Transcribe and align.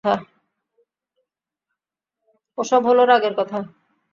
ও-সব 2.57 2.81
হল 2.85 2.99
রাগের 3.03 3.33
কথা। 3.37 3.59